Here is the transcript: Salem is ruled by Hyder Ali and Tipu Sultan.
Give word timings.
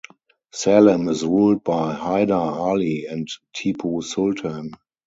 Salem 0.51 1.07
is 1.09 1.23
ruled 1.23 1.63
by 1.63 1.93
Hyder 1.93 2.33
Ali 2.33 3.05
and 3.05 3.27
Tipu 3.55 4.03
Sultan. 4.03 4.71